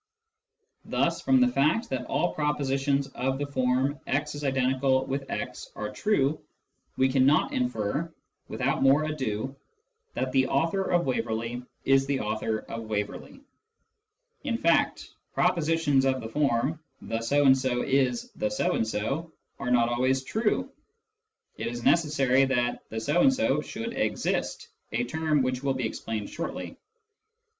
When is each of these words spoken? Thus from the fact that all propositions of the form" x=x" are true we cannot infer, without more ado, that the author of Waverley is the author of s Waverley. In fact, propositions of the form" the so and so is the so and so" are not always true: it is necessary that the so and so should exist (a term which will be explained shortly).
Thus 0.85 1.21
from 1.21 1.39
the 1.41 1.47
fact 1.47 1.87
that 1.91 2.05
all 2.07 2.33
propositions 2.33 3.05
of 3.09 3.37
the 3.37 3.45
form" 3.45 3.99
x=x" 4.07 5.67
are 5.75 5.89
true 5.91 6.41
we 6.97 7.07
cannot 7.07 7.53
infer, 7.53 8.11
without 8.47 8.81
more 8.81 9.03
ado, 9.03 9.55
that 10.15 10.31
the 10.31 10.47
author 10.47 10.81
of 10.89 11.05
Waverley 11.05 11.63
is 11.85 12.07
the 12.07 12.19
author 12.21 12.57
of 12.61 12.71
s 12.81 12.87
Waverley. 12.87 13.41
In 14.43 14.57
fact, 14.57 15.07
propositions 15.35 16.03
of 16.03 16.19
the 16.19 16.29
form" 16.29 16.79
the 17.03 17.21
so 17.21 17.45
and 17.45 17.55
so 17.55 17.83
is 17.83 18.31
the 18.31 18.49
so 18.49 18.71
and 18.71 18.87
so" 18.87 19.31
are 19.59 19.69
not 19.69 19.87
always 19.87 20.23
true: 20.23 20.71
it 21.57 21.67
is 21.67 21.83
necessary 21.83 22.43
that 22.45 22.89
the 22.89 22.99
so 22.99 23.21
and 23.21 23.31
so 23.31 23.61
should 23.61 23.93
exist 23.93 24.67
(a 24.93 25.03
term 25.03 25.43
which 25.43 25.61
will 25.61 25.75
be 25.75 25.85
explained 25.85 26.27
shortly). 26.27 26.75